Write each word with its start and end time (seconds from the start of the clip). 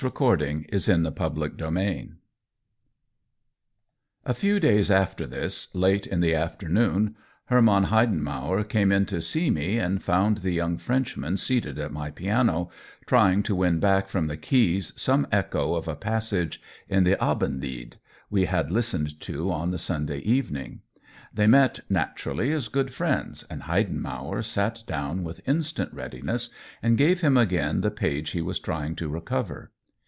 cried 0.15 0.39
Vendemer. 0.39 0.65
i 0.65 1.11
COLLABORATION 1.11 2.17
123 2.17 2.17
A 4.25 4.33
few 4.33 4.59
days 4.59 4.89
after 4.89 5.27
this, 5.27 5.67
late 5.75 6.07
in 6.07 6.21
the 6.21 6.33
after 6.33 6.67
noon, 6.67 7.15
Herman 7.45 7.85
Heidenmauer 7.85 8.67
came 8.67 8.91
in 8.91 9.05
to 9.05 9.21
see 9.21 9.51
me 9.51 9.77
and 9.77 10.01
found 10.01 10.39
the 10.39 10.49
young 10.53 10.77
Frenchman 10.79 11.37
seated 11.37 11.77
at 11.77 11.91
my 11.91 12.09
piano— 12.09 12.71
trying 13.05 13.43
to 13.43 13.53
win 13.53 13.79
back 13.79 14.09
from 14.09 14.25
the 14.25 14.37
keys 14.37 14.91
some 14.95 15.27
echo 15.31 15.75
of 15.75 15.87
a 15.87 15.95
passage 15.95 16.59
in 16.89 17.03
the 17.03 17.15
Abend 17.23 17.61
lied 17.61 17.97
we 18.31 18.45
had 18.45 18.71
listened 18.71 19.19
to 19.21 19.51
on 19.51 19.69
the 19.69 19.77
Sunday 19.77 20.17
even 20.21 20.57
ing. 20.57 20.81
They 21.31 21.45
met, 21.45 21.81
naturally, 21.91 22.51
as 22.51 22.69
good 22.69 22.91
friends, 22.91 23.45
and 23.51 23.61
Heidenmauer 23.63 24.43
sat 24.43 24.81
down 24.87 25.23
with 25.23 25.47
instant 25.47 25.93
readiness 25.93 26.49
and 26.81 26.97
gave 26.97 27.21
him 27.21 27.37
again 27.37 27.81
the 27.81 27.91
page 27.91 28.31
he 28.31 28.41
was 28.41 28.57
trying 28.57 28.95
to 28.95 29.07
recover. 29.07 29.71